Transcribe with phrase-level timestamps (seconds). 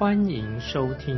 [0.00, 1.14] 欢迎收听。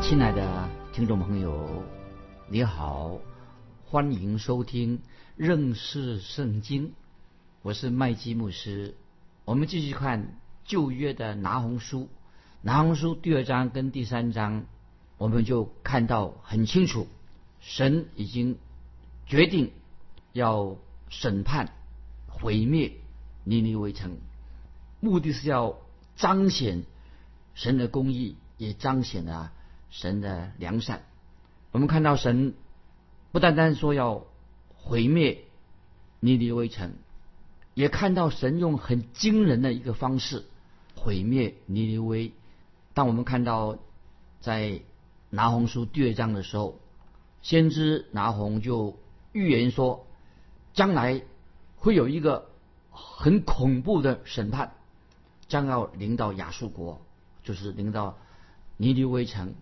[0.00, 1.84] 亲爱的听众朋友，
[2.48, 3.18] 你好，
[3.84, 5.02] 欢迎收听
[5.36, 6.94] 认识圣经。
[7.60, 8.94] 我是麦基牧师。
[9.44, 12.08] 我们继续看旧约的拿红书。
[12.62, 14.64] 拿红书第二章跟第三章，
[15.18, 17.06] 我们就看到很清楚，
[17.60, 18.56] 神已经
[19.26, 19.72] 决定
[20.32, 20.78] 要
[21.10, 21.74] 审判、
[22.40, 22.92] 毁灭
[23.44, 24.18] 尼尼微城，
[25.00, 25.78] 目的是要
[26.16, 26.84] 彰显
[27.54, 29.52] 神的公义，也彰显了
[29.90, 31.04] 神的良善。
[31.72, 32.54] 我们看到神
[33.32, 34.26] 不单单说要
[34.74, 35.44] 毁灭
[36.20, 36.94] 尼尼微城，
[37.74, 40.44] 也看到神用很惊人的一个方式
[40.94, 42.32] 毁灭尼尼微。
[42.94, 43.78] 当我们看到
[44.40, 44.80] 在
[45.30, 46.78] 拿红书第二章的时候，
[47.42, 48.98] 先知拿红就
[49.32, 50.06] 预言说，
[50.72, 51.22] 将来
[51.86, 52.50] 会有一个
[52.90, 54.74] 很恐怖的审判，
[55.46, 57.00] 将要临到亚述国，
[57.44, 58.18] 就是临到
[58.76, 59.54] 尼尼微城，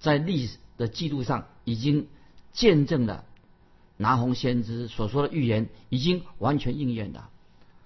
[0.00, 2.08] 在历史的记录上已经
[2.52, 3.24] 见证了
[3.96, 7.30] 拿红先知所说的预言已经完全应验了。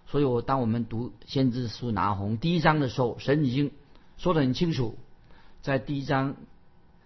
[0.07, 3.71] 所以，我当我们读先知书拿红第一章的时候，神已经。
[4.17, 4.97] 说得很清楚，
[5.61, 6.37] 在第一章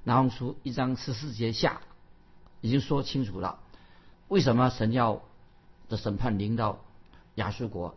[0.05, 1.81] 拿红书一章十四节下，
[2.61, 3.59] 已经说清楚了，
[4.29, 5.23] 为什么神要
[5.93, 6.81] 的审判临到
[7.37, 7.95] 亚述国？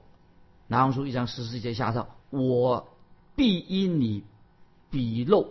[0.67, 2.89] 拿红书一章十四节下说：“我
[3.35, 4.23] 必因你
[4.91, 5.47] 鄙陋，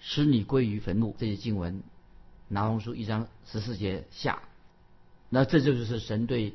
[0.00, 1.82] 使你归于坟墓。”这些经文，
[2.48, 4.42] 拿红书一章十四节下，
[5.28, 6.54] 那这就是神对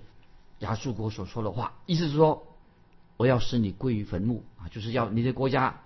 [0.59, 2.47] 亚述国所说的话，意思是说，
[3.15, 5.79] 我要使你归于坟墓啊，就是要你的国家。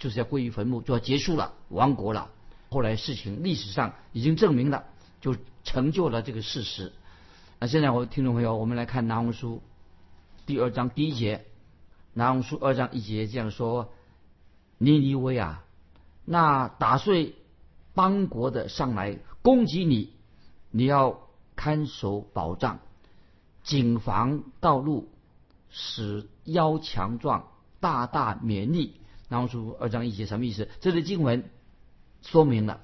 [0.00, 2.30] 就是要归于坟墓，就要结束了，亡国了。
[2.70, 4.84] 后来事情历史上已经证明了，
[5.20, 5.34] 就
[5.64, 6.92] 成就了这个事实。
[7.60, 9.56] 那现在我听众朋友，我们来看《南红书》
[10.46, 11.38] 第二章第一节，
[12.12, 13.92] 《南红书》二章一节这样说
[14.78, 15.64] ：“尼尼微啊，
[16.24, 17.34] 那打碎
[17.94, 20.12] 邦国的上来攻击你，
[20.70, 21.18] 你要
[21.56, 22.78] 看守保障，
[23.64, 25.08] 谨防道路，
[25.68, 27.48] 使腰强壮，
[27.80, 30.68] 大大勉励。”然后书二章一节什么意思？
[30.80, 31.50] 这里经文
[32.22, 32.78] 说明了，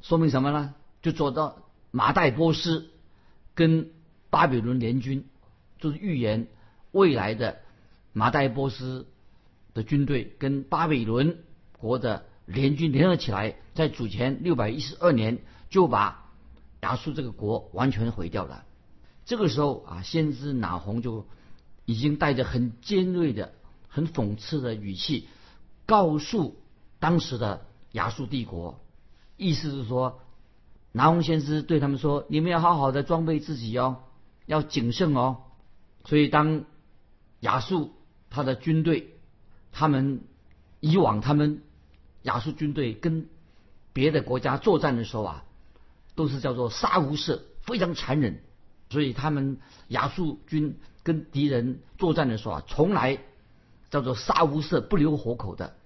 [0.00, 0.76] 说明什么呢？
[1.02, 1.56] 就做到
[1.90, 2.88] 马代波斯
[3.56, 3.90] 跟
[4.36, 5.24] 巴比伦联军，
[5.78, 6.46] 就是预言
[6.92, 7.56] 未来的
[8.12, 9.06] 马代波斯
[9.72, 11.38] 的军队跟巴比伦
[11.78, 15.38] 国的联军联合起来，在主前六百一十二年
[15.70, 16.30] 就把
[16.82, 18.66] 亚述这个国完全毁掉了。
[19.24, 21.26] 这个时候啊，先知拿红就
[21.86, 23.54] 已经带着很尖锐的、
[23.88, 25.28] 很讽刺的语气。
[25.86, 26.56] 告诉
[26.98, 28.80] 当时的亚述帝国，
[29.38, 30.20] 意思是说，
[30.92, 34.02] 拿红先知对他们说：“你们要好好的装备自己哦，
[34.46, 35.42] 要谨慎哦。”
[36.06, 36.64] 所以，当
[37.40, 37.92] 亚述
[38.30, 39.14] 他的军队，
[39.70, 40.22] 他们
[40.80, 41.62] 以往他们
[42.22, 43.28] 亚述军队跟
[43.92, 45.44] 别的国家作战的时候啊，
[46.14, 48.42] 都是叫做杀无赦，非常残忍。
[48.90, 49.58] 所以，他们
[49.88, 53.18] 亚述军跟敌人作战的时候啊，从来。
[53.88, 55.76] 叫做杀无赦、不留活口的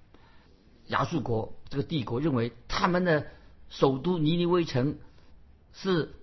[0.86, 3.26] 亚述国这个帝国认为他们的
[3.68, 4.96] 首都尼尼微城
[5.74, 6.14] 是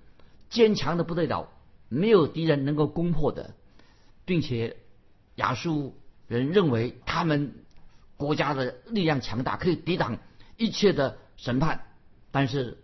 [0.50, 1.50] 坚强的不得了，
[1.90, 3.56] 没有敌人能够攻破的，
[4.26, 4.78] 并且
[5.36, 5.96] 亚述
[6.28, 7.54] 人认为他们
[8.18, 10.18] 国家的力量强大，可以抵挡
[10.58, 11.86] 一切的审判。
[12.32, 12.78] 但是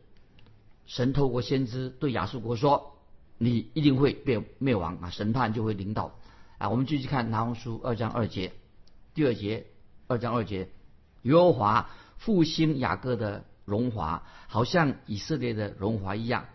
[0.86, 2.98] 神透过先知对亚述国说
[3.38, 6.16] ：“你一定会被灭亡啊，审判就会临到
[6.57, 8.54] 啊。”我们继续看拿红书二章二节。
[9.13, 9.66] 第二节，
[10.07, 10.69] 二章二节，
[11.24, 16.45] 耶和华复兴雅各的荣华，好像以色列的荣华一样，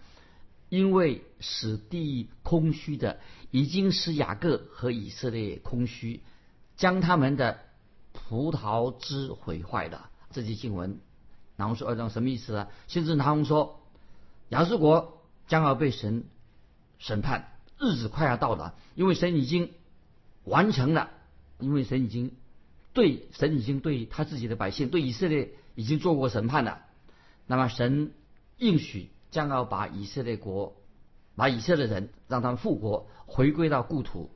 [0.68, 6.22] 因为使地空虚的，已经使雅各和以色列空虚，
[6.78, 7.58] 将他们的
[8.14, 10.08] 葡萄枝毁坏了。
[10.30, 10.98] 这些经文，
[11.56, 12.68] 然后说二章什么意思呢？
[12.86, 13.82] 先知拿红说，
[14.48, 16.24] 亚述国将要被神
[16.98, 19.70] 审判，日子快要到了，因为神已经
[20.44, 21.10] 完成了，
[21.58, 22.32] 因为神已经。
[22.94, 26.80] 对神已经对他自己的百姓，对以色列已经做过审判了。
[27.46, 28.12] 那么神
[28.56, 30.74] 应许将要把以色列国，
[31.38, 34.28] 把以色列人让他们复国，回归到故土。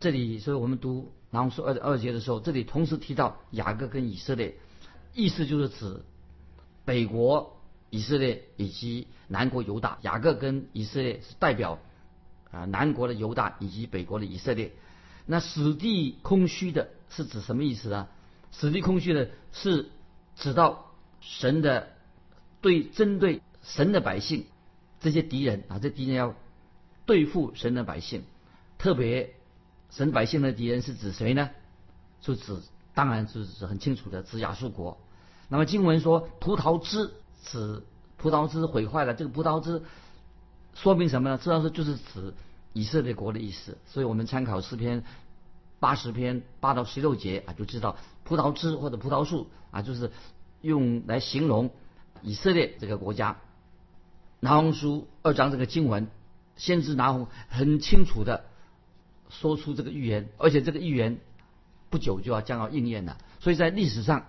[0.00, 4.56] 这里，所以我们读然后说二二节的时候，这里同时提到雅各跟以色列，
[5.14, 6.02] 意思就是指
[6.84, 7.60] 北国
[7.90, 9.98] 以色列以及南国犹大。
[10.02, 11.78] 雅各跟以色列是代表
[12.50, 14.72] 啊南国的犹大以及北国的以色列。
[15.24, 18.08] 那死地空虚的是指什么意思呢？
[18.50, 19.90] 死地空虚的是
[20.34, 20.90] 指到
[21.20, 21.90] 神的
[22.60, 24.46] 对针对神的百姓
[25.02, 26.34] 这些敌人啊，这敌人要
[27.04, 28.22] 对付神的百姓，
[28.78, 29.34] 特别
[29.90, 31.50] 神百姓的敌人是指谁呢？
[32.20, 32.56] 就指
[32.94, 34.98] 当然就是很清楚的指亚述国。
[35.48, 37.10] 那么经文说葡萄枝
[37.42, 37.82] 指
[38.16, 39.82] 葡萄枝毁坏了，这个葡萄枝
[40.74, 41.40] 说明什么呢？
[41.42, 42.32] 这要是就是指。
[42.74, 45.04] 以色列国的意思，所以我们参考诗篇
[45.78, 50.10] 八十篇八到十六节啊，就知道葡萄枝或者葡萄树啊，就是
[50.62, 51.68] 用来形容
[52.22, 53.36] 以色列这个国家。
[54.44, 56.08] 拿红书二章这个经文，
[56.56, 58.44] 先知拿红很清楚的
[59.30, 61.20] 说出这个预言，而且这个预言
[61.88, 63.18] 不久就要将要应验了。
[63.38, 64.26] 所以在历史上，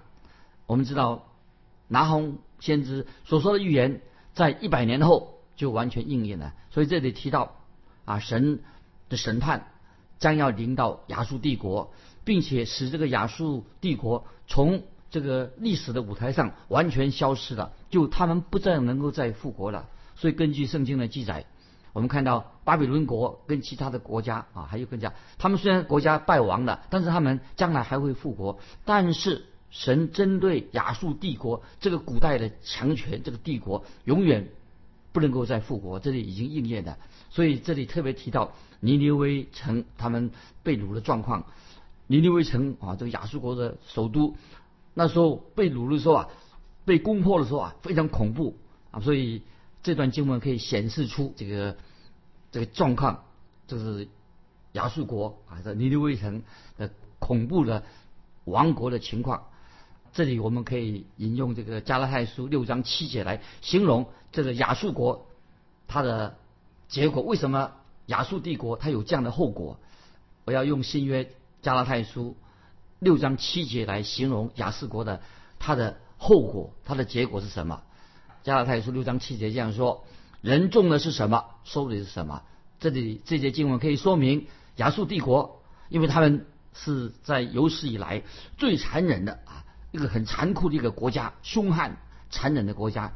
[0.67, 1.25] 我们知道
[1.87, 4.01] 拿红先知所说的预言，
[4.35, 6.53] 在一百年后就完全应验了。
[6.69, 7.55] 所以这里提到。
[8.05, 8.59] 啊，神
[9.07, 9.71] 的审判
[10.19, 11.93] 将要临到亚述帝国，
[12.25, 19.87] 并且使这个亚述帝国从这个历史的舞台上完全消失了，就他们不再能够再复国了。
[20.15, 21.45] 所以根据圣经的记载，
[21.93, 28.59] 我们看到巴比伦国跟其他的国家啊，还有更加，他们虽然国家败亡了，但是他们将来还会复国。
[28.85, 34.49] 但是神针对亚述帝国这个古代的强权，这个帝国永远
[35.11, 36.97] 不能够再复国，这里已经应验的。
[37.29, 40.31] 所以这里特别提到尼尼微城他们
[40.61, 41.45] 被掳的状况。
[42.05, 44.35] 尼尼微城啊，这个亚述国的首都，
[44.93, 46.29] 那时候被掳的时候啊，
[46.85, 48.55] 被攻破的时候啊，非常恐怖
[48.91, 48.99] 啊。
[48.99, 49.41] 所以
[49.83, 51.77] 这段经文可以显示出这个
[52.51, 53.25] 这个状况，
[53.67, 54.07] 就是
[54.71, 56.41] 亚述国啊，这尼尼微城
[56.77, 56.89] 的
[57.19, 57.83] 恐怖的
[58.45, 59.43] 亡国的情况。
[60.13, 65.27] 这里我们可以引用这个加拉太书六章七节来形容这个亚述国
[65.87, 66.37] 它的。
[66.89, 67.71] 结果为什么
[68.05, 69.79] 亚述帝国它有这样的后果？
[70.45, 71.31] 我要用新约
[71.63, 72.37] 加拉太书
[72.99, 75.23] 六章七节来形容亚述国的
[75.57, 77.81] 它的后果，它的结果是什么？
[78.43, 80.05] 加拉太书六章七节这样说：
[80.41, 82.43] 人种的是什么，收的是什么？
[82.81, 88.23] 这里这节经文可以说明亚述帝国，因为他们是在有史以来
[88.57, 91.95] 最残忍的啊一个很残酷的一个国家，凶悍
[92.29, 93.13] 残忍的国家。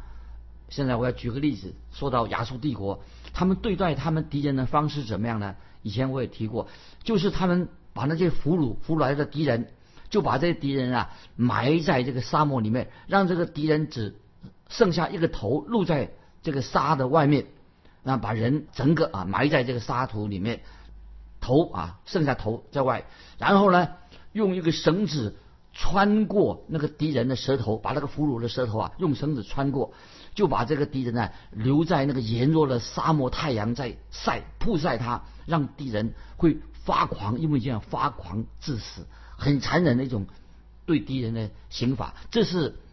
[0.70, 3.04] 现在我要举个例子，说到亚述帝国。
[3.34, 5.56] 他们对待他们敌人的方式怎么样呢？
[5.82, 6.70] 以前我也提过，
[7.04, 9.74] 就是他们把那些俘虏俘虏来的敌人，
[10.10, 14.16] 就把这些敌人啊埋在这个沙漠里面，让这个敌人只
[14.70, 16.12] 剩下一个头露在
[16.42, 17.48] 这个沙的外面，
[18.04, 20.62] 那把人整个啊埋在这个沙土里面，
[21.40, 23.06] 头啊剩下头在外，
[23.38, 23.90] 然后呢
[24.32, 25.38] 用一个绳子
[25.74, 29.94] 穿过那个敌人的舌头，把那个俘虏的舌头啊用绳子穿过。
[30.36, 40.28] 就把这个敌人呢留在那个炎热的沙漠，太阳在晒，曝晒他，让敌人会发狂，因为这样发狂致死，很残忍的一种
[40.86, 42.14] 对敌人的刑法。
[42.30, 42.76] 这是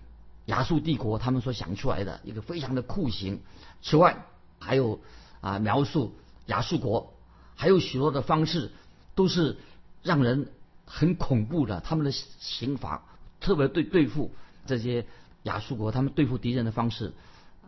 [0.46, 3.40] 亚述帝国他们所想出来的一个非常的酷刑。
[3.82, 4.26] 此外，
[4.58, 5.00] 还有
[5.40, 6.14] 啊描述
[6.46, 7.14] 亚述国
[7.54, 8.70] 还有许多的方式，
[9.14, 9.56] 都是
[10.02, 10.48] 让人
[10.84, 11.80] 很恐怖的。
[11.80, 13.04] 他们的刑法
[13.40, 14.30] 特别对对付
[14.66, 15.06] 这些
[15.44, 17.12] 亚述国，他们对付敌人的方式。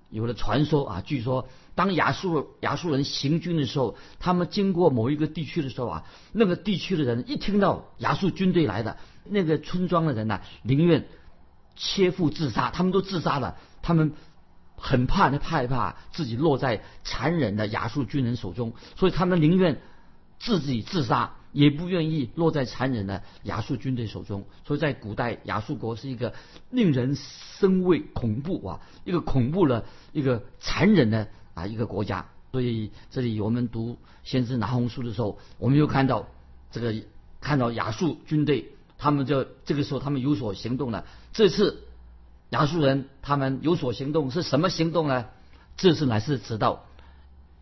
[0.08, 11.08] 有了传说啊，据说当亚述亚述人行军的时候，他们经过某一个地区的时候啊，那个地区的人一听到亚述军队来的，那个村庄的人呢，宁愿
[11.76, 14.12] 切腹自杀，他们都自杀了，他们
[14.76, 19.80] 很怕，害怕自己落在残忍的亚述军人手中，所以他们宁愿
[20.38, 21.34] 自己自杀。
[21.52, 26.34] 也不愿意落在残忍的亚述军队手中，所以在古代亚述国是一个
[26.68, 32.26] 令人生畏恐怖啊，一个恐怖的、一个残忍的啊一个国家。
[32.52, 36.28] 所以这里我们读先知拿红书的时候，我们又看到
[36.70, 36.94] 这个
[37.40, 41.04] 看到亚述军队，他们就这个时候他们有所行动了。
[41.32, 41.84] 这次
[42.50, 45.26] 亚述人他们有所行动是什么行动呢？
[45.76, 46.84] 这次乃是直到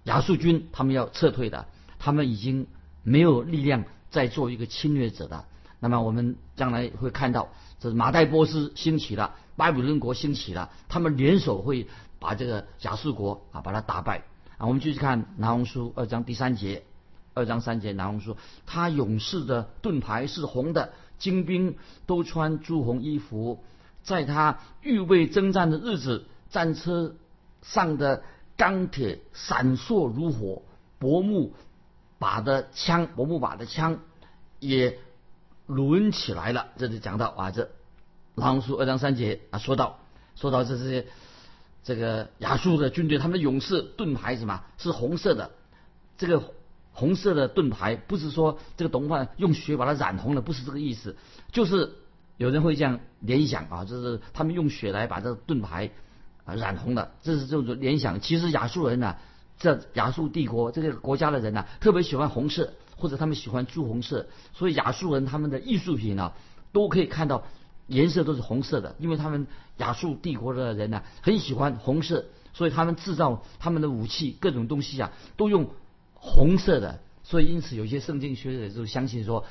[0.05, 1.67] 亚述军他们要撤退的，
[1.99, 2.67] 他们已经。
[3.07, 5.45] 没有力量再做一个侵略者的，
[5.79, 11.87] 那么我们将来会看到，这是马代波斯兴起了，巴比伦国兴起了，他们联手会
[12.19, 14.23] 把这个亚述国啊把它打败
[14.57, 14.67] 啊。
[14.67, 16.85] 我们继续看拿红书二章第三节，
[17.35, 23.65] 二章三节拿红书，他勇士的盾牌是红的，精兵都穿朱红衣服，
[24.03, 27.15] 在他预备征战的日子，战车
[27.63, 28.23] 上的
[28.57, 30.63] 钢铁闪烁如火，
[30.99, 31.55] 薄木。
[32.17, 33.99] 把的枪，薄木把的枪，
[34.59, 34.99] 也
[35.67, 36.69] 抡起来了。
[36.79, 37.69] 这里讲到啊，这
[38.35, 39.99] 狼书二章三节啊，说到
[40.35, 41.07] 说到这些
[41.83, 45.51] 这个亚述的军队，他们的勇士盾牌什么是红色的？
[46.17, 46.55] 这个
[46.97, 51.17] 红色的盾牌不是说这个东方用血把它染红了，不是这个意思，
[51.51, 51.93] 就是
[52.37, 55.91] 有人会这样联想啊，就是他们用血来把这个盾牌
[56.45, 58.21] 啊染红了，这是这种联想。
[58.21, 59.17] 其实亚述人呢，
[59.59, 66.33] 这亚述帝国这个国家的人呢，特别喜欢红色，或者他们喜欢朱红色，所以亚述人他们的艺术品呢，
[66.73, 67.43] 都可以看到
[67.89, 69.49] 颜色都是红色的，因为他们
[69.79, 75.69] 亚述帝国的人呢，很喜欢红色，所以他们制造他们的武器各种东西啊，都用。
[76.27, 79.45] 红色的，所以因此有些圣经学者就相信说，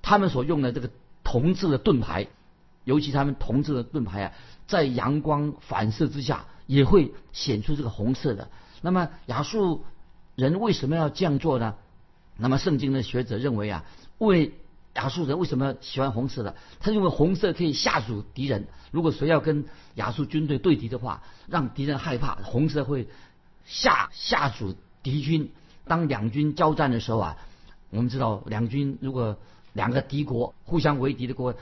[0.00, 0.88] 他们所用的这个
[1.24, 2.28] 铜制的盾牌，
[2.84, 4.32] 尤其他们铜制的盾牌啊，
[4.68, 8.48] 在阳光反射之下也会显出这个红色的。
[8.80, 9.84] 那么亚述
[10.36, 11.74] 人为什么要这样做呢？
[12.38, 13.84] 那么圣经的学者认为啊，
[14.18, 14.54] 为
[14.94, 16.54] 亚述人为什么喜欢红色的？
[16.78, 18.68] 他认为红色可以吓阻敌人。
[18.92, 19.64] 如果谁要跟
[19.96, 23.08] 亚述军队对敌的话，让敌人害怕，红色会
[23.64, 25.50] 吓吓阻敌军。
[25.90, 27.36] 当两军交战的时候啊，
[27.90, 29.36] 我们知道两军如果
[29.72, 31.56] 两个敌国互相为敌的国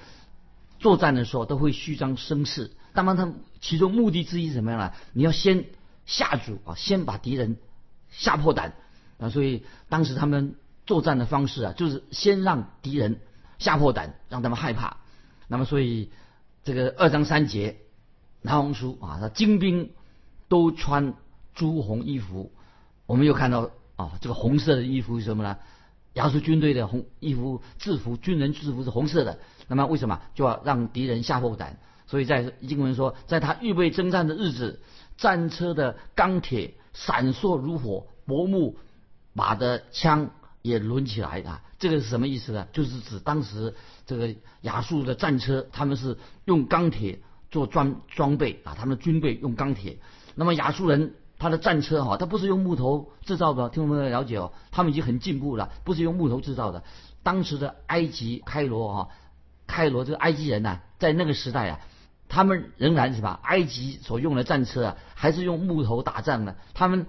[0.78, 2.70] 作战的时候，都会虚张声势。
[2.92, 3.32] 那么，他
[3.62, 4.92] 其中目的之一是什么样呢？
[5.14, 5.64] 你要先
[6.04, 7.56] 吓阻啊，先把敌人
[8.10, 8.74] 吓破胆
[9.18, 9.30] 啊。
[9.30, 13.20] 所以当时他们作战的方式啊，就是先让敌人
[13.58, 14.98] 吓破胆，让他们害怕。
[15.46, 16.10] 那么，所以
[16.64, 17.78] 这个二章三节
[18.42, 19.92] 南红书啊，他精兵
[20.48, 21.14] 都穿
[21.54, 22.52] 朱红衣服，
[23.06, 23.70] 我们又看到。
[23.98, 25.58] 啊，这个红色的衣服是什么呢？
[26.14, 29.40] 亚述军队的红衣服制服，军人制服是红色的。
[29.66, 31.78] 那么为什么就要让敌人吓破胆？
[32.06, 34.80] 所以在经文说，在他预备征战的日子，
[35.16, 38.78] 战车的钢铁闪烁如火，薄木
[39.32, 40.30] 马的枪
[40.62, 41.62] 也抡起来啊！
[41.80, 42.68] 这个是什么意思呢？
[42.72, 43.74] 就是指当时
[44.06, 47.18] 这个亚述的战车，他们是用钢铁
[47.50, 49.98] 做装装备啊，他们的军备用钢铁。
[50.36, 51.14] 那么亚述人。
[51.38, 56.82] 他的战车哈，他不是用木头制造的，听众朋友了解哦，他们已经很进步了，不是用木头制造的。
[57.22, 59.08] 当时的埃及开罗哈，
[59.66, 61.80] 开罗这个埃及人呐，在那个时代啊，
[62.28, 63.38] 他们仍然是吧？
[63.42, 66.56] 埃及所用的战车啊，还是用木头打仗的。
[66.74, 67.06] 他们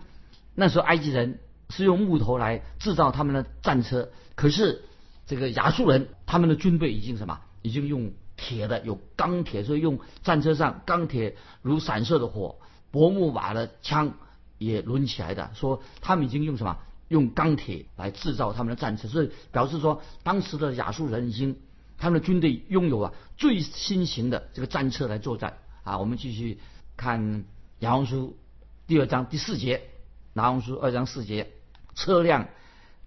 [0.53, 4.83] 那时候埃及人是用木头来制造他们的战车，可是
[5.25, 7.39] 这个亚述人他们的军队已经什么？
[7.61, 12.57] 已经用铁的，有钢铁，所以用战车上钢铁如闪烁的火。
[12.91, 14.13] 薄木马的枪
[14.57, 16.77] 也抡起来的，说他们已经用什么？
[17.07, 21.59] 用钢铁来制造他们的战车，所以表示说当时的亚述人已经
[21.97, 25.97] 他们的军队拥有啊最新型的这个战车来作战啊。
[25.97, 26.59] 我们继续
[26.95, 27.45] 看
[27.79, 28.37] 亚红书
[28.85, 29.81] 第二章第四节，
[30.33, 31.51] 拿红书二章四节，
[31.95, 32.47] 车辆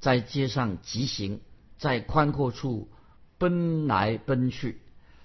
[0.00, 1.40] 在街上疾行，
[1.78, 2.90] 在宽阔处
[3.38, 4.80] 奔来奔去，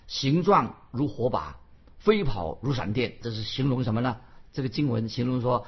[0.05, 1.57] 形状如火把，
[1.97, 4.17] 飞跑如闪电，这是形容什么呢？
[4.53, 5.65] 这个经文形容说，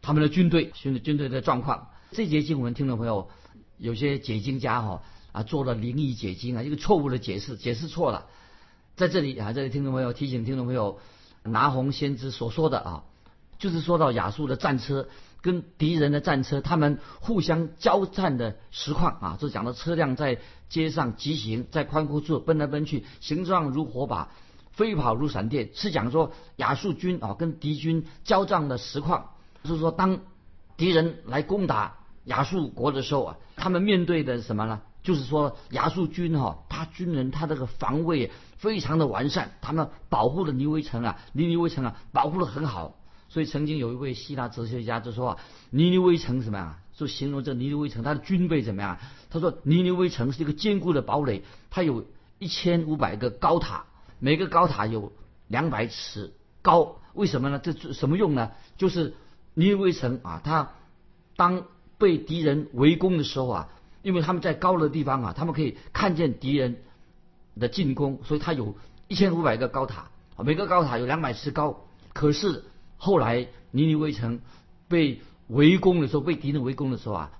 [0.00, 1.88] 他们的军队，军军队的状况。
[2.10, 3.28] 这节经文，听众朋友，
[3.78, 5.02] 有些解经家哈
[5.32, 8.26] 啊做了灵异解经啊，一个错误的解释，解释错了。
[8.96, 10.98] 在这里啊，这里听众朋友提醒听众朋友，
[11.42, 13.04] 拿红先知所说的啊，
[13.58, 15.08] 就是说到亚述的战车
[15.40, 20.38] 跟敌人的战车，他们互相交战的实况啊，就讲到车辆在
[20.68, 24.30] 街上疾行，在宽阔处奔来奔去，形状如火把。
[24.72, 29.30] 飞跑如闪电，是讲说亚述军啊跟敌军交战的实况。
[29.64, 30.20] 就是说，当
[30.76, 34.80] 敌人来攻打亚述国的时候啊，他们面对的什么呢？
[35.04, 42.96] 就是说亚述军哈，他军人他这个防卫非常的完善，他们保护的尼维城啊，尼尼微城啊，保护的很好。
[43.28, 45.38] 所以曾经有一位希腊哲学家就说啊，
[45.70, 46.78] 尼尼微城什么呀？
[46.94, 48.98] 就形容这尼尼微城它的军备怎么样？
[49.30, 52.04] 他说尼尼微城是一个坚固的堡垒，它有
[52.38, 53.84] 一千五百个高塔。
[54.24, 55.12] 每个高塔有
[55.48, 57.58] 两百尺高，为什么呢？
[57.58, 58.52] 这什么用呢？
[58.78, 59.14] 就是
[59.54, 60.70] 尼尼微城啊，它
[61.34, 61.64] 当
[61.98, 63.68] 被敌人围攻的时候啊，
[64.02, 66.76] 因为他们在高的地方啊，他们可以看见敌人
[67.58, 68.76] 的进攻，所以它有
[69.08, 70.02] 一千五百个高塔
[70.36, 71.80] 啊，每个高塔有两百尺高。
[72.12, 72.62] 可是
[72.98, 74.38] 后来尼尼微城
[74.86, 77.32] 被围攻的时候，被敌人围攻的时候啊，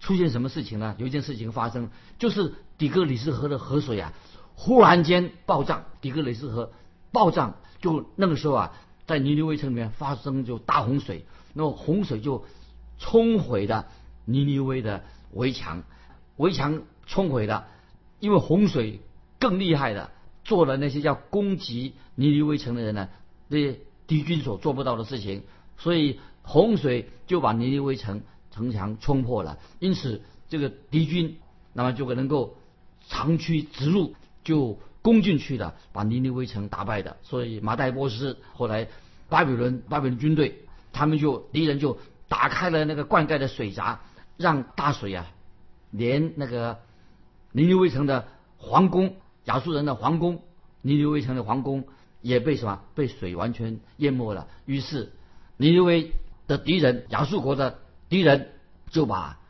[0.00, 0.96] 出现什么事情呢？
[0.98, 1.88] 有一件事情发生，
[2.18, 4.12] 就是底格里斯河的河水啊。
[4.56, 6.72] 忽然间暴涨，底格雷斯河
[7.12, 8.72] 暴涨，就那个时候啊，
[9.06, 12.44] 在尼尼微城里面发生就大洪水，那么洪水就
[12.98, 13.86] 冲毁了
[14.24, 15.82] 尼尼微的围墙，
[16.36, 17.68] 围墙冲毁了，
[18.18, 19.00] 因为洪水
[19.38, 20.10] 更厉害的
[20.42, 23.08] 做了那些要攻击尼尼微城的人呢，
[23.50, 25.42] 这些敌军所做不到的事情，
[25.76, 31.36] 所以洪水就把尼尼微城城墙冲破了，因此这个敌军
[31.74, 32.56] 那么就能够
[33.06, 34.14] 长驱直入。
[34.46, 37.16] 就攻进去了，把尼尼微城打败的。
[37.22, 38.86] 所以马代波斯后来
[39.28, 40.62] 巴比伦巴比伦军队，
[40.92, 41.98] 他们就敌人就
[42.28, 44.00] 打开了那个灌溉的水闸，
[44.36, 45.26] 让大水啊，
[45.90, 46.78] 连那个
[47.50, 50.42] 尼尼微城的皇宫，亚述人的皇宫，
[50.80, 51.84] 尼尼微城的皇宫
[52.22, 54.46] 也被什么被水完全淹没了。
[54.64, 55.12] 于是
[55.56, 56.12] 尼尼微
[56.46, 58.52] 的敌人亚述国的敌人
[58.90, 59.40] 就把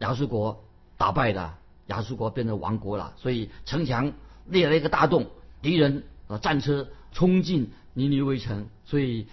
[0.00, 0.62] 亚述国
[0.98, 3.14] 打败了，亚述国变成亡国了。
[3.16, 4.12] 所以城墙
[4.46, 5.26] 裂了一个大洞，
[5.60, 8.66] 敌人啊战车冲进尼尼微城。
[8.84, 9.26] 所以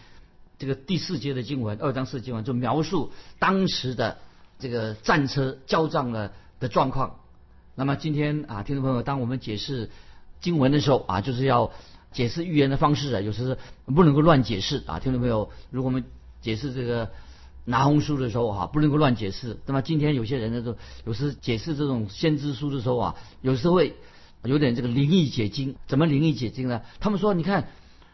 [0.57, 4.17] 这个第四节的经文，二章四经文就描述当时的
[4.59, 7.15] 这个战车交战了的状况。
[7.75, 9.89] 那么今天啊，听众朋友，当我们解释
[10.41, 11.71] 经文的时候啊，就是要
[12.11, 14.99] 解释预言的方式啊，有时不能够乱解释啊。
[14.99, 16.03] 听众朋友，如果我们
[16.41, 17.09] 解释这个
[17.63, 19.57] 拿红书的时候哈，不能够乱解释。
[19.65, 20.75] 那么今天有些人呢，都
[21.05, 23.95] 有时解释这种先知书的时候啊，有时会
[24.43, 25.75] 有点这个灵异解经。
[25.87, 26.81] 怎么灵异解经呢？
[26.99, 27.69] 他们说，你看，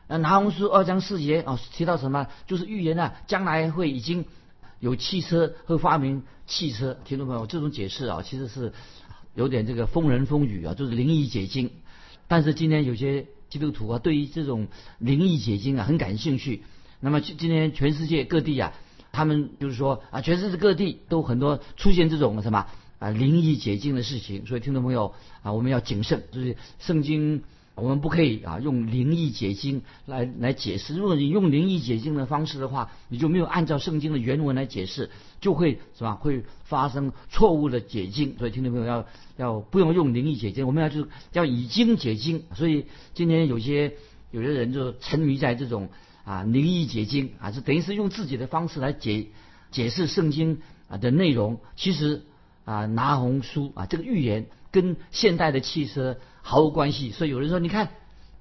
[0.08, 2.28] 呃，拿红书二章四节啊，提到什么？
[2.48, 4.26] 就是预言啊，将来会已经
[4.80, 6.98] 有汽车会发明汽车。
[7.06, 8.74] 听众朋友，这种解释啊，其实是。
[9.38, 11.70] 有点这个风人风语啊，就是灵异解经。
[12.30, 16.64] 但是今天有些基督徒啊，对于这种灵异解经啊很感兴趣。
[17.02, 18.72] 那么今天全世界各地啊，
[19.12, 22.68] 他们就是说啊，全世界各地都很多出现这种什么
[23.00, 24.46] 啊灵异解经的事情。
[24.46, 27.44] 所以听众朋友啊，我们要谨慎，就是圣经。
[27.78, 30.96] 我们不可以啊用灵异解经来来解释。
[30.96, 35.12] 如果你用灵异解经的方式的话，你就没有按照圣经的原文来解释，
[35.42, 36.14] 就会是吧？
[36.14, 38.38] 会发生错误的解经。
[38.38, 42.44] 所以听众朋友要要不用用灵异解经，我们要就是要以经解经。
[42.56, 43.96] 所以今天有些
[44.32, 45.90] 有些人就沉迷在这种
[46.24, 49.28] 啊灵异解经啊，是等于是用自己的方式来解
[49.72, 51.60] 解释圣经啊的内容。
[51.76, 52.24] 其实
[52.66, 56.18] 啊拿红书啊这个预言跟现代的汽车。
[56.48, 57.90] 毫无关系，所以有人说，你看，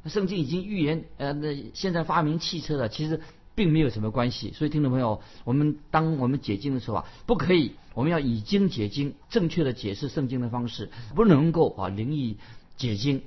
[0.05, 3.23] 圣经已经预言，呃，那现在发明汽车了，其实
[3.55, 4.53] 并没有什么关系。
[4.53, 12.37] 所以听众朋友，我们当我们解经的时候啊，不可以，我们要以经解经，正确的解释圣经的方式，不能够啊灵异
[12.77, 13.23] 解经。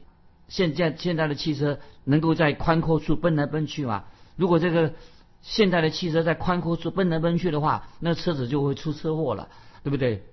[0.47, 4.03] 现在现在的汽车能够在宽阔处奔来奔去吗？
[4.35, 4.93] 如果这个
[5.41, 9.49] 现在的汽车在宽阔处奔来奔去的话，那车子就会出车祸了，
[9.83, 10.23] 对不对？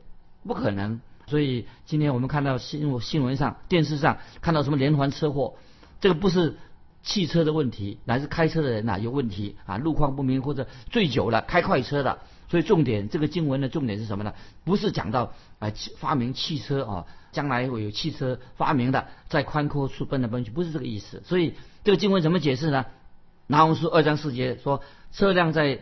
[0.46, 1.00] 不可能。
[1.26, 5.54] 所以今天我们看到新新闻上、电视上看到什么连环车祸，
[6.00, 6.56] 这个不是
[7.02, 12.18] 汽车的问题，乃是开车的人呐有问题啊，路况不明或者醉酒了开快车的。
[12.50, 14.34] 所以重点这个经文的重点是什么呢？
[14.64, 21.22] 不是讲到啊发明汽车啊，将来会有汽车发明的，在宽阔处奔来奔去，不是这个意思。
[21.24, 21.54] 所以
[21.84, 22.84] 这个经文怎么解释呢？
[23.46, 25.80] 拿红书二章四节说，车辆在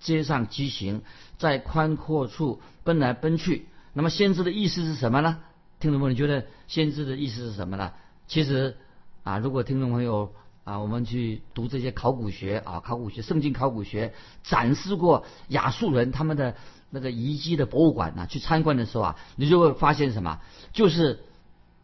[0.00, 1.02] 街上疾行，
[1.36, 3.66] 在宽阔处奔来奔去。
[3.98, 5.38] 那么先知的意思是什么呢？
[5.80, 7.94] 听众朋友，你觉得先知的意思是什么呢？
[8.28, 8.76] 其实
[9.24, 10.32] 啊，如果听众朋友
[10.62, 16.54] 啊，我们去读这些考古学啊，考古学、圣经考古学展示过亚述人他们的
[16.90, 20.38] 那个遗迹的博物馆啊，去参观的时候啊，你就会发现什么？
[20.72, 21.24] 就是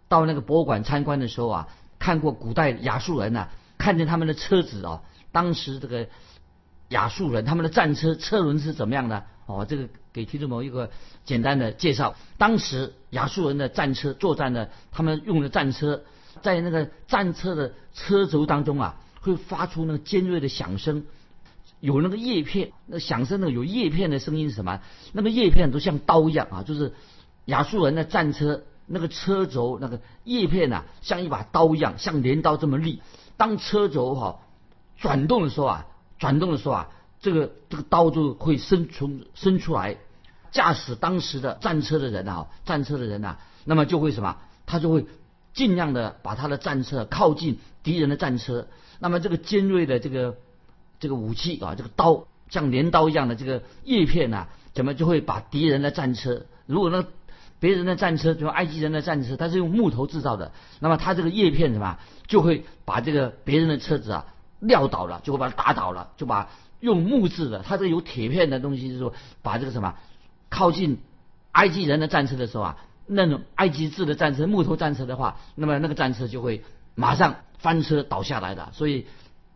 [0.07, 6.07] 到那个博物馆参观的时候啊，看过古代亚述人呢，看见他们的车子啊，当时这个
[6.91, 9.27] 亚述人他们的战车车轮是怎么样的？
[9.47, 10.91] 哦，这个给听众朋友一个
[11.27, 12.15] 简单的介绍。
[12.39, 16.03] 当时亚述人的战车作战呢，他们用的战车，
[16.43, 21.05] 在那个战车的车轴当中啊，会发出那个尖锐的响声，
[21.81, 24.81] 有那个叶片，那响声呢有叶片的声音是什么？
[25.13, 26.95] 那个叶片都像刀一样啊，就是
[27.45, 33.03] 亚述人的战车那个车轴那个叶片呐，像一把刀一样，像镰刀这么利。
[33.37, 34.41] 当车轴哈
[34.97, 35.87] 转动的时候啊，
[36.19, 36.89] 转动的时候啊。
[37.25, 39.97] 这个这个刀就会伸出伸出来，
[40.51, 44.37] 驾驶当时的战车的人啊，战车的人呐，那么就会什么？
[44.67, 45.07] 他就会
[45.55, 48.67] 尽量的把他的战车靠近敌人的战车。
[48.99, 50.37] 那么这个尖锐的这个
[51.01, 56.43] 这个武器啊，这个刀像镰刀一样的这个叶片呐，怎么就会把敌人的战车？
[56.67, 57.07] 如果那
[57.59, 64.27] 别人的战车，就埃及人的战车，它是用木头制造的，那么它这个叶片什么，就会把这个别人的车子啊
[64.61, 66.51] 撂倒了，就会把它打倒了，就把。
[66.85, 69.95] 用木质的，它这个有铁片的东西，就是说把这个什么
[70.51, 70.99] 靠近
[71.53, 76.63] 埃及人的战车的时候啊，那种埃及制的战车、木头战车的话，那么那个战车就会
[76.95, 78.71] 马上翻车倒下来的。
[78.75, 79.07] 所以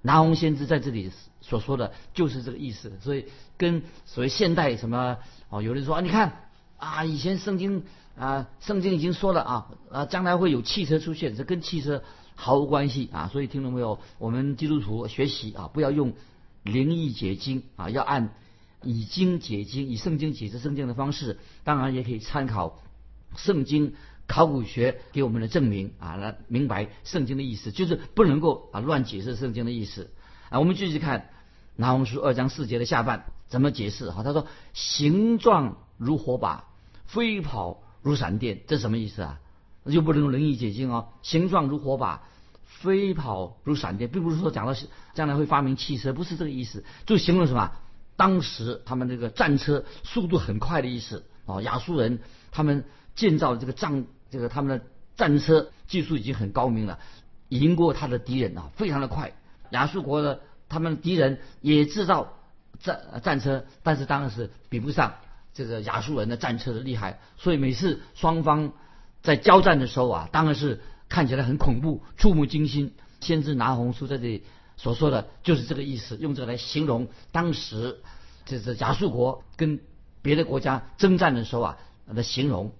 [0.01, 1.13] 拿红先知在这里
[1.43, 2.99] 所说的就是这个意思。
[3.03, 3.27] 所以
[3.59, 5.19] 跟所谓现代什么
[5.51, 7.85] 哦，有人说啊，你看啊，以前圣经
[8.19, 12.03] 啊，圣经已经说了啊啊，将来会有汽车出现，这跟汽车
[12.37, 13.29] 毫无关系啊。
[13.31, 13.99] 所以听众朋友？
[14.19, 16.15] 我们基督徒学习啊，不要用。
[16.63, 18.35] 灵异解经啊，要按
[18.83, 22.81] 以经解经，以圣经解释圣经的方式，当然也可以参考
[23.37, 23.95] 圣经
[24.27, 30.11] 考古学给我们的证明啊，来明白圣经的意思，就是不能够啊乱解释圣经的意思
[30.51, 30.59] 啊。
[30.61, 31.31] 我们继续看
[31.77, 34.11] 拿红书二章四节的下半怎么解释？
[34.11, 36.67] 哈，他说形状如火把，
[37.07, 39.41] 飞跑如闪电，这什么意思啊？
[39.85, 41.09] 那就不能用灵异解经哦。
[41.23, 42.25] 形状如火把，
[42.81, 44.75] 飞跑如闪电，并不是说讲到
[45.15, 47.73] 将来会发明汽车，不是这个意思，就形容什么？
[48.17, 51.63] 当时他们这个战车速度很快的意思哦。
[51.63, 52.19] 亚述人
[52.51, 54.07] 他们建造这个战。
[54.31, 54.85] 这个他们的
[55.17, 56.99] 战车技术已经很高明了，
[57.49, 59.33] 赢过他的敌人啊，非常的快。
[59.71, 62.35] 亚述国的他们敌人也制造
[62.79, 65.15] 战战车，但是当然是比不上
[65.55, 67.21] 这个亚述人的战车的厉害。
[67.39, 68.75] 所以每次双方
[69.23, 72.93] 在交战的时候啊，当然是看起来很恐怖、触目惊心。
[73.21, 74.45] 先知拿红书在这里
[74.77, 77.99] 所说的就是这个意思，用这个来形容当时
[78.45, 79.81] 这是亚述国跟
[80.23, 81.79] 别的国家征战的时候啊
[82.15, 82.73] 的形容。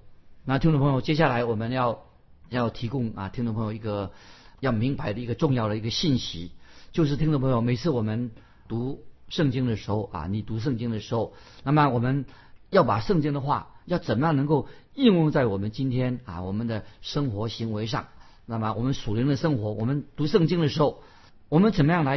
[0.45, 2.05] 那听众朋友，接下来我们要
[2.51, 4.13] 要提供啊，听众朋友一个
[4.61, 6.53] 要明白的一个重要的一个信息，
[6.93, 8.31] 就是听众朋友，每次我们
[8.69, 12.25] 读圣经的时候啊，你读圣经的时候，那么我们
[12.71, 18.07] 要把圣经的话要怎么样能够应用在我们今天啊我们的生活行为上？
[18.49, 21.05] 那么我们属灵的生活，我们读圣经的时候，
[21.49, 22.17] 我们怎么样来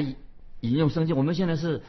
[0.62, 1.16] 引用圣经？
[1.18, 1.84] 我们现在是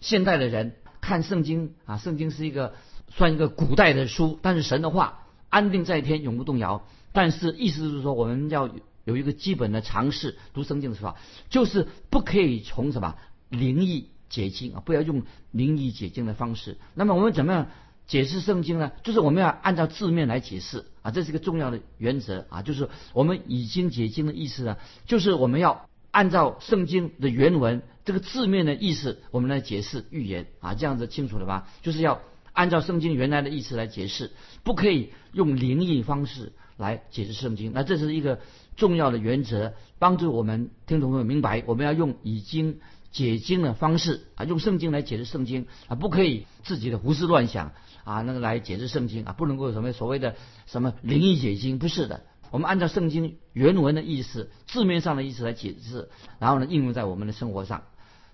[0.00, 2.74] 现代的人看圣经啊，圣经是一个
[3.08, 5.20] 算一个古代的书，但是神的话。
[5.50, 6.84] 安定在天，永不动摇。
[7.12, 8.68] 但是意思就是说，我们要
[9.04, 11.14] 有一个基本的常识，读圣经的时候，
[11.48, 13.14] 就是不可以从什么
[13.50, 16.76] 灵异解经啊，不要用灵异解经的方式。
[16.94, 17.68] 那么我们怎么样
[18.06, 18.92] 解释圣经呢？
[19.02, 22.62] 就是我们要按照字面来解释啊，这是一个重要的原则啊。
[22.62, 31.68] 就是我们已经解经的意思呢，就是我们要按照圣经的原文这个字面的意思，我们来解释预言啊，这样子清楚了吧？
[31.82, 32.20] 就是要。
[32.54, 34.30] 按照圣经原来的意思来解释，
[34.62, 37.72] 不可以用灵异方式来解释圣经。
[37.74, 38.40] 那这是一个
[38.76, 47.72] 重要的原则，帮助我们听众朋友明白，我们要用已经解经的方式啊，用圣经来解释圣经啊，不可以自己的胡思乱想
[48.04, 52.24] 啊，那个来解释圣经啊，不能够什么所谓的什么灵异解经，不是的。
[52.50, 56.08] 我们按照圣经原文的意思、字面上的意思来解释，
[56.38, 57.84] 然后呢，应用在我们的生活上。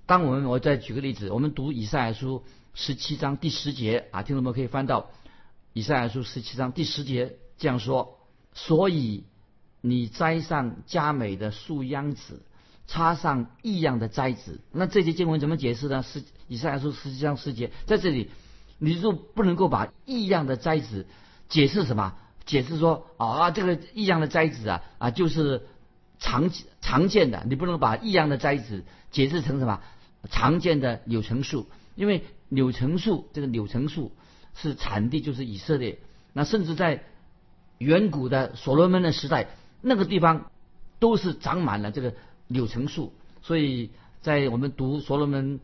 [0.07, 2.42] 当我们我再举个例子，我们读以赛亚书。
[2.72, 5.11] 十七章第十节啊，听众们可以翻到
[5.72, 8.20] 以赛亚书十七章第十节这样说：
[8.53, 9.25] 所以
[9.81, 12.43] 你栽上佳美的树秧子，
[12.87, 14.61] 插上异样的栽子。
[14.73, 16.03] 那这节经文怎么解释呢？
[16.03, 18.31] 是以赛亚书十七章十节，在这里
[18.79, 21.07] 你就不能够把异样的栽子
[21.49, 22.15] 解释什么？
[22.47, 25.67] 解释说啊，这个异样的栽子啊啊就是
[26.19, 29.81] 常常见的，你不能把异样的栽子解释成什么
[30.31, 32.25] 常见的柳橙树，因为。
[32.51, 34.11] 柳橙树，这个柳橙树
[34.57, 36.01] 是产地就是以色列。
[36.33, 37.05] 那甚至在
[37.81, 39.49] 远古的所罗门的时代，
[39.81, 40.51] 那个地方
[40.99, 42.14] 都是长满了这个
[42.47, 43.12] 柳橙树。
[43.40, 43.90] 所以
[44.21, 45.61] 在我们读所罗门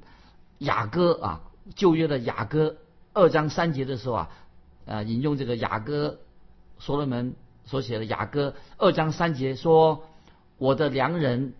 [0.58, 1.40] 雅歌啊，
[1.74, 2.78] 旧约的雅歌
[3.12, 4.30] 二章三节的时候啊，
[4.86, 6.18] 呃，引用这个雅歌
[6.78, 7.34] 所罗门
[7.66, 10.06] 所写的雅歌二章三节说
[10.56, 11.52] ：“我的良人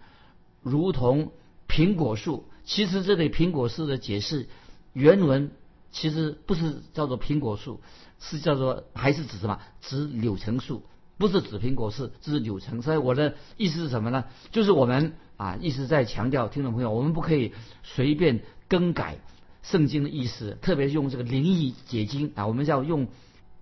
[0.63, 1.33] 如同
[1.69, 4.49] 苹果树。”其实这里苹果树的解释。
[4.95, 5.51] 原文
[5.93, 7.83] 其实不是叫做苹果树，
[8.19, 9.61] 是叫做还是指什么？
[9.81, 10.83] 指柳橙树，
[11.19, 12.83] 不是指苹果树，指柳橙。
[12.83, 14.25] 所以我的意思是什么呢？
[14.53, 17.53] 就是我们啊一直在强调，听众朋友，我们不可以
[17.83, 19.19] 随便更改
[19.63, 23.09] 圣经的意思，特别是用这个灵异解经啊，我们要用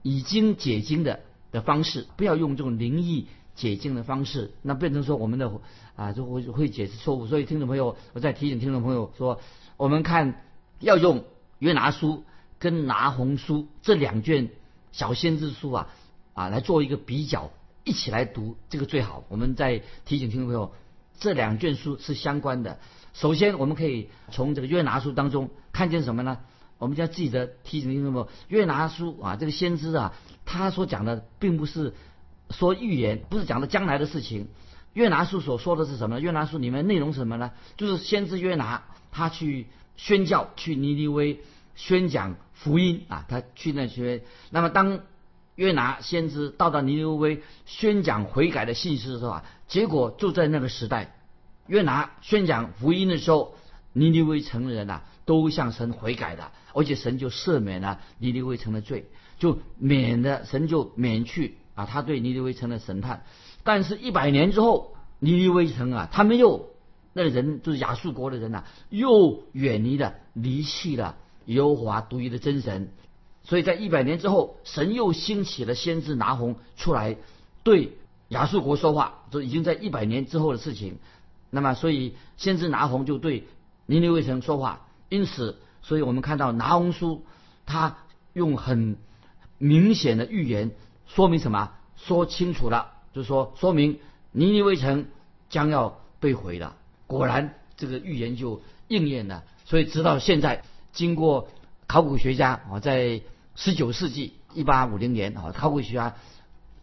[0.02, 1.20] 已经解经的
[1.52, 5.50] 的方式，不要用这种灵异解经的方式，那变成说我们的
[5.96, 7.26] 啊就会会解释错误。
[7.26, 9.40] 所以听众朋友，我再提醒听众朋友说，
[9.76, 10.40] 我们看。
[10.80, 11.24] 要用
[11.60, 12.24] 约拿书
[12.64, 14.48] 跟拿红书这两卷
[14.90, 15.88] 小先知书啊
[16.32, 17.50] 啊来做一个比较，
[17.84, 19.22] 一起来读这个最好。
[19.28, 20.72] 我们再提醒听众朋友，
[21.18, 22.78] 这两卷书是相关的。
[23.12, 26.38] 首先，我们可以从这个约拿书当中看见什么呢？
[26.78, 30.14] 我们要记得提醒听众朋友，约拿书啊，这个先知啊，
[30.46, 31.92] 他所讲的并不是
[32.48, 34.48] 说预言，不是讲的将来的事情。
[34.94, 36.22] 约拿书所说的是什么呢？
[36.22, 37.50] 约拿书里面内容是什么呢？
[37.76, 39.66] 就是先知约拿他去。
[39.96, 41.38] 宣教去尼尼微
[41.74, 44.24] 宣讲福音啊，他去那些。
[44.50, 45.00] 那么当
[45.54, 51.16] 约拿先知到达尼尼微宣讲悔改的信息的时候啊，结果就在那个时代，
[51.66, 53.54] 约拿宣讲福音的时候，
[53.92, 63.24] 尼尼微城的人呐都向神悔改的，而且神就赦免了尼尼微城的罪，就免了神就免去啊他对尼尼微城的审判。
[63.62, 66.70] 但是，一百年之后，尼尼微城啊，他们又。
[67.16, 72.90] 那个人就是亚述国的人呐，又远离了、离弃了耶和华独一的真神，
[73.42, 77.16] 所以在一百年之后，神又兴起了先知拿红出来
[77.62, 77.92] 对
[78.28, 80.98] 亚述国说话，这已经在一百年之后的事情。
[81.50, 83.44] 那么，所以先知拿红就对
[83.86, 84.86] 尼尼微城说话。
[85.08, 87.24] 因此，所以我们看到拿红书，
[87.66, 87.98] 他
[88.32, 88.96] 用很
[89.58, 90.72] 明显的预言
[91.06, 91.72] 说明什么？
[91.96, 94.00] 说清楚了，就是说说明
[94.32, 95.06] 尼尼微城
[95.48, 96.76] 将要被毁了。
[97.06, 99.44] 果然，这个预言就应验了。
[99.64, 101.48] 所以，直到现在，经过
[101.88, 103.20] 考古学家啊，在
[103.56, 106.14] 十九世纪一八五零年啊，考古学家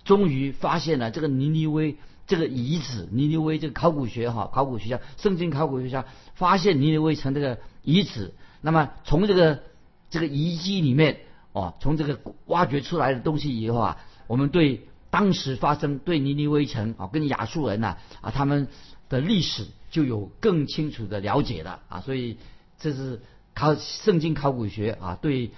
[0.04, 1.95] 终于发现了这个尼尼微
[2.28, 3.08] 这个遗址。
[3.12, 8.34] 尼尼微这个考古学哈，考古学家、圣经考古学家发现尼尼微城这个遗址。
[8.60, 9.63] 那么，从这个
[10.10, 11.21] 这个遗迹里面
[11.54, 13.97] 哦，从这个挖掘出来的东西以后啊，
[14.28, 18.67] 我们对当时发生对尼尼微城啊，跟亚述人呐啊他们
[19.08, 22.38] 的历史就有更清楚的了解了啊，所以。
[22.84, 23.21] 这是
[23.54, 25.52] 考圣经考古学啊，对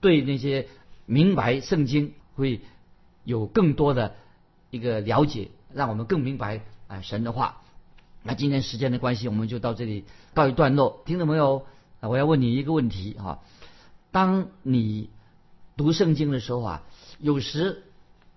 [0.00, 0.68] 对那些
[1.06, 2.60] 明白圣经会
[3.24, 4.16] 有更多的
[4.70, 7.62] 一个了解，让我们更明白啊神的话。
[8.22, 11.02] 那今天时间的关系，我们就到这里告一段落。
[11.06, 11.66] 听众朋友，
[12.00, 13.40] 我要问你一个问题哈：
[14.10, 15.08] 当你
[15.76, 16.82] 读圣经的时候啊，
[17.18, 17.84] 有时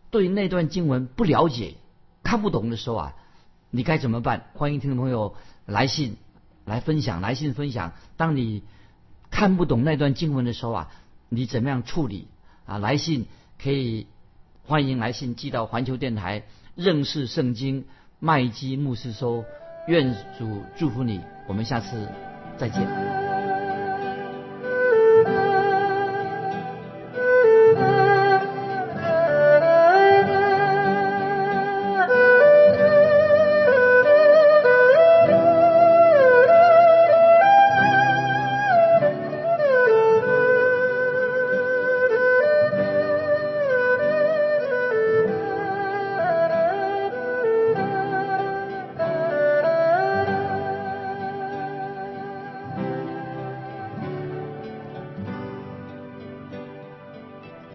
[0.10, 1.76] 对那段经文不了解、
[2.24, 3.16] 看不懂的时候啊，
[3.70, 4.50] 你该怎么办？
[4.54, 5.36] 欢迎听众朋友
[5.66, 6.18] 来信。
[6.64, 7.94] 来分享，来信分享。
[8.18, 8.62] 当你
[9.42, 10.92] 看不懂那段经文的时候啊，
[11.28, 12.28] 你怎么样处理
[12.68, 12.78] 啊？
[12.78, 13.26] 来信
[13.60, 14.06] 可以
[14.68, 16.44] 欢迎来信寄到环球电台
[16.76, 17.86] 认识圣经
[18.20, 19.44] 麦基牧师收。
[19.88, 22.08] 愿主祝福你，我们下次
[22.60, 23.11] 再见。